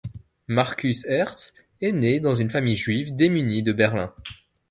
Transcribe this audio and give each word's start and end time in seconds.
Marcus 0.47 1.05
Herz 1.05 1.53
est 1.79 1.91
né 1.91 2.19
dans 2.19 2.33
une 2.33 2.49
famille 2.49 2.75
juive 2.75 3.13
démunie 3.13 3.61
de 3.61 3.71
Berlin. 3.71 4.11